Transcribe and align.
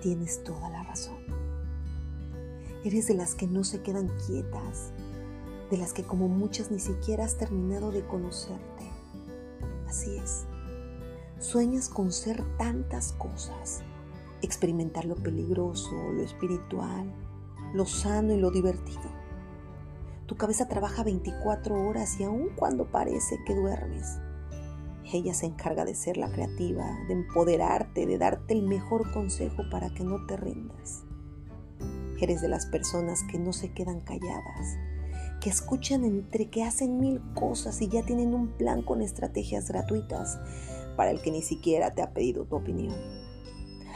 tienes 0.00 0.44
toda 0.44 0.68
la 0.70 0.82
razón. 0.82 1.18
Eres 2.84 3.06
de 3.08 3.14
las 3.14 3.34
que 3.34 3.46
no 3.46 3.64
se 3.64 3.82
quedan 3.82 4.08
quietas, 4.26 4.92
de 5.70 5.76
las 5.76 5.92
que 5.92 6.04
como 6.04 6.28
muchas 6.28 6.70
ni 6.70 6.78
siquiera 6.78 7.24
has 7.24 7.36
terminado 7.36 7.90
de 7.90 8.06
conocerte. 8.06 8.90
Así 9.88 10.16
es. 10.16 10.44
Sueñas 11.38 11.88
con 11.88 12.12
ser 12.12 12.42
tantas 12.56 13.12
cosas, 13.12 13.82
experimentar 14.42 15.04
lo 15.04 15.16
peligroso, 15.16 15.94
lo 16.12 16.22
espiritual, 16.22 17.12
lo 17.74 17.84
sano 17.86 18.32
y 18.32 18.40
lo 18.40 18.50
divertido. 18.50 19.10
Tu 20.26 20.36
cabeza 20.36 20.66
trabaja 20.66 21.04
24 21.04 21.88
horas 21.88 22.18
y 22.18 22.24
aun 22.24 22.50
cuando 22.56 22.90
parece 22.90 23.38
que 23.46 23.54
duermes, 23.54 24.18
ella 25.12 25.34
se 25.34 25.46
encarga 25.46 25.84
de 25.84 25.94
ser 25.94 26.16
la 26.16 26.30
creativa, 26.30 26.84
de 27.06 27.14
empoderarte, 27.14 28.06
de 28.06 28.18
darte 28.18 28.54
el 28.54 28.62
mejor 28.62 29.12
consejo 29.12 29.62
para 29.70 29.90
que 29.94 30.04
no 30.04 30.26
te 30.26 30.36
rindas. 30.36 31.04
Eres 32.20 32.40
de 32.40 32.48
las 32.48 32.66
personas 32.66 33.22
que 33.30 33.38
no 33.38 33.52
se 33.52 33.72
quedan 33.72 34.00
calladas, 34.00 34.78
que 35.40 35.50
escuchan 35.50 36.04
entre 36.04 36.48
que 36.48 36.64
hacen 36.64 36.98
mil 36.98 37.20
cosas 37.34 37.80
y 37.82 37.88
ya 37.88 38.02
tienen 38.04 38.34
un 38.34 38.48
plan 38.48 38.82
con 38.82 39.02
estrategias 39.02 39.68
gratuitas 39.68 40.38
para 40.96 41.10
el 41.10 41.20
que 41.20 41.30
ni 41.30 41.42
siquiera 41.42 41.94
te 41.94 42.02
ha 42.02 42.12
pedido 42.12 42.44
tu 42.44 42.56
opinión. 42.56 42.96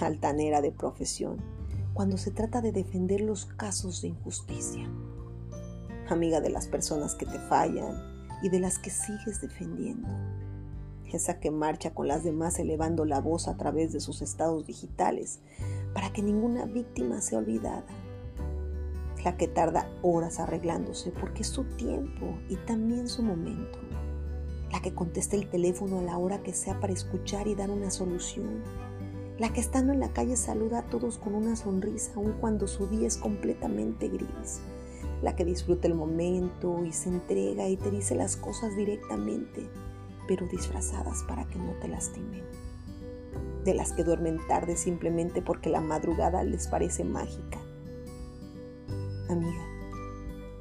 Altanera 0.00 0.60
de 0.60 0.70
profesión, 0.70 1.42
cuando 1.92 2.18
se 2.18 2.30
trata 2.30 2.60
de 2.60 2.72
defender 2.72 3.20
los 3.20 3.46
casos 3.46 4.00
de 4.02 4.08
injusticia. 4.08 4.88
Amiga 6.08 6.40
de 6.40 6.50
las 6.50 6.68
personas 6.68 7.14
que 7.14 7.26
te 7.26 7.38
fallan 7.38 7.96
y 8.42 8.48
de 8.48 8.60
las 8.60 8.78
que 8.78 8.90
sigues 8.90 9.40
defendiendo 9.40 10.08
esa 11.16 11.40
que 11.40 11.50
marcha 11.50 11.92
con 11.92 12.08
las 12.08 12.24
demás 12.24 12.58
elevando 12.58 13.04
la 13.04 13.20
voz 13.20 13.48
a 13.48 13.56
través 13.56 13.92
de 13.92 14.00
sus 14.00 14.22
estados 14.22 14.66
digitales 14.66 15.40
para 15.94 16.12
que 16.12 16.22
ninguna 16.22 16.66
víctima 16.66 17.20
sea 17.20 17.38
olvidada. 17.38 17.84
La 19.24 19.36
que 19.36 19.48
tarda 19.48 19.90
horas 20.02 20.40
arreglándose 20.40 21.10
porque 21.10 21.42
es 21.42 21.48
su 21.48 21.64
tiempo 21.64 22.38
y 22.48 22.56
también 22.56 23.08
su 23.08 23.22
momento. 23.22 23.78
La 24.72 24.80
que 24.80 24.94
contesta 24.94 25.36
el 25.36 25.50
teléfono 25.50 25.98
a 25.98 26.02
la 26.02 26.16
hora 26.16 26.42
que 26.42 26.54
sea 26.54 26.80
para 26.80 26.92
escuchar 26.92 27.46
y 27.46 27.54
dar 27.54 27.70
una 27.70 27.90
solución. 27.90 28.62
La 29.38 29.52
que 29.52 29.60
estando 29.60 29.92
en 29.92 30.00
la 30.00 30.12
calle 30.12 30.36
saluda 30.36 30.80
a 30.80 30.86
todos 30.86 31.18
con 31.18 31.34
una 31.34 31.56
sonrisa 31.56 32.12
aun 32.16 32.32
cuando 32.40 32.66
su 32.68 32.86
día 32.86 33.08
es 33.08 33.16
completamente 33.16 34.08
gris. 34.08 34.60
La 35.22 35.36
que 35.36 35.44
disfruta 35.44 35.86
el 35.86 35.94
momento 35.94 36.84
y 36.84 36.92
se 36.92 37.08
entrega 37.08 37.68
y 37.68 37.76
te 37.76 37.90
dice 37.90 38.14
las 38.14 38.36
cosas 38.36 38.76
directamente 38.76 39.68
pero 40.30 40.46
disfrazadas 40.46 41.24
para 41.24 41.44
que 41.48 41.58
no 41.58 41.72
te 41.80 41.88
lastimen. 41.88 42.44
De 43.64 43.74
las 43.74 43.92
que 43.92 44.04
duermen 44.04 44.38
tarde 44.46 44.76
simplemente 44.76 45.42
porque 45.42 45.70
la 45.70 45.80
madrugada 45.80 46.44
les 46.44 46.68
parece 46.68 47.02
mágica. 47.02 47.58
Amiga, 49.28 49.66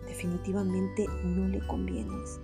definitivamente 0.08 1.06
no 1.24 1.48
le 1.48 1.60
convienes. 1.68 2.40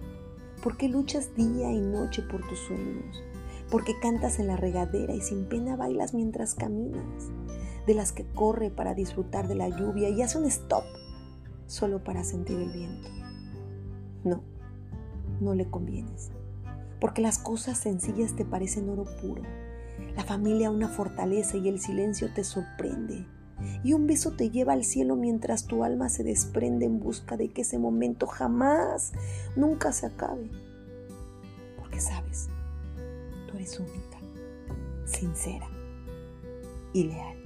Porque 0.61 0.87
luchas 0.87 1.35
día 1.35 1.71
y 1.71 1.81
noche 1.81 2.21
por 2.21 2.47
tus 2.47 2.59
sueños. 2.59 3.23
Porque 3.71 3.99
cantas 3.99 4.37
en 4.37 4.45
la 4.45 4.55
regadera 4.55 5.15
y 5.15 5.21
sin 5.21 5.45
pena 5.45 5.75
bailas 5.75 6.13
mientras 6.13 6.53
caminas. 6.53 7.31
De 7.87 7.95
las 7.95 8.11
que 8.11 8.27
corre 8.35 8.69
para 8.69 8.93
disfrutar 8.93 9.47
de 9.47 9.55
la 9.55 9.69
lluvia 9.69 10.09
y 10.09 10.21
hace 10.21 10.37
un 10.37 10.45
stop 10.45 10.83
solo 11.65 12.03
para 12.03 12.23
sentir 12.23 12.59
el 12.59 12.71
viento. 12.71 13.09
No, 14.23 14.43
no 15.41 15.55
le 15.55 15.67
convienes 15.71 16.29
porque 17.05 17.21
las 17.21 17.37
cosas 17.37 17.77
sencillas 17.77 18.35
te 18.35 18.45
parecen 18.45 18.89
oro 18.89 19.05
puro, 19.21 19.43
la 20.15 20.23
familia 20.23 20.71
una 20.71 20.89
fortaleza 20.89 21.55
y 21.55 21.69
el 21.69 21.79
silencio 21.79 22.33
te 22.33 22.43
sorprende. 22.43 23.27
Y 23.83 23.93
un 23.93 24.07
beso 24.07 24.31
te 24.31 24.49
lleva 24.49 24.73
al 24.73 24.83
cielo 24.83 25.15
mientras 25.15 25.67
tu 25.67 25.83
alma 25.83 26.09
se 26.09 26.23
desprende 26.23 26.87
en 26.87 26.99
busca 26.99 27.37
de 27.37 27.49
que 27.49 27.61
ese 27.61 27.77
momento 27.77 28.25
jamás, 28.25 29.13
nunca 29.55 29.91
se 29.91 30.07
acabe. 30.07 30.49
Porque 31.77 32.01
sabes, 32.01 32.47
tú 33.47 33.55
eres 33.55 33.79
única, 33.79 34.17
sincera 35.05 35.67
y 36.91 37.03
leal. 37.03 37.37